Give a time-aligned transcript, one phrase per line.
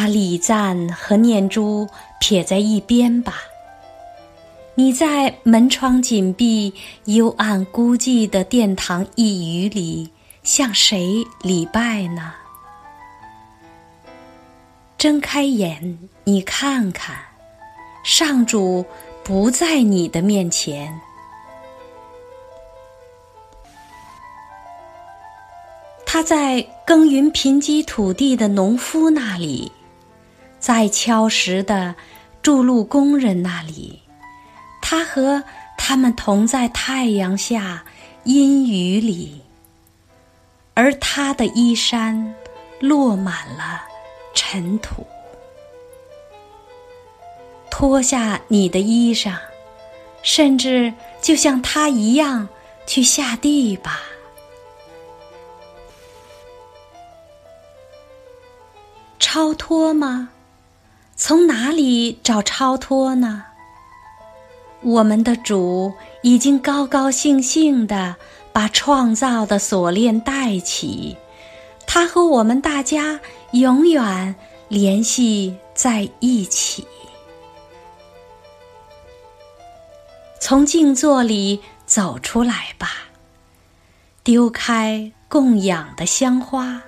[0.00, 1.86] 把礼赞和念珠
[2.20, 3.34] 撇在一边吧。
[4.74, 6.72] 你在门窗紧闭、
[7.04, 10.10] 幽暗孤寂的殿堂一隅里，
[10.42, 12.32] 向谁礼拜呢？
[14.96, 17.14] 睁开眼，你看看，
[18.02, 18.82] 上主
[19.22, 20.98] 不在你的面前。
[26.06, 29.70] 他在耕耘贫瘠土地的农夫那里，
[30.60, 31.92] 在敲石的
[32.42, 34.00] 筑路工人那里。
[34.82, 35.42] 他和
[35.76, 37.82] 他们同在太阳下
[38.24, 39.40] 阴雨里，
[40.74, 42.34] 而他的衣衫
[42.78, 43.82] 落满了
[44.34, 45.06] 尘土。
[47.70, 49.36] 脱下你的衣裳，
[50.22, 52.46] 甚至就像他一样
[52.86, 54.02] 去下地吧。
[59.18, 60.28] 超脱吗？
[61.22, 63.44] 从哪里找超脱呢？
[64.80, 68.16] 我们的主已经高高兴兴地
[68.54, 71.18] 把创造的锁链带起，
[71.86, 73.20] 他和我们大家
[73.52, 74.34] 永远
[74.68, 76.86] 联系在一起。
[80.40, 82.88] 从静坐里走出来吧，
[84.24, 86.80] 丢开供养的香花。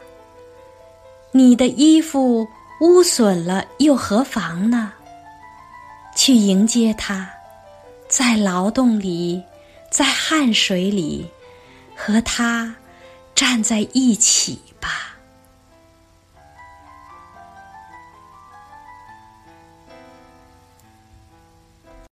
[1.32, 2.48] 你的衣服
[2.82, 4.92] 污损了又何妨呢？
[6.16, 7.30] 去迎接它。
[8.08, 9.40] 在劳动里，
[9.88, 11.30] 在汗水里，
[11.94, 12.74] 和它
[13.36, 15.11] 站在一起吧。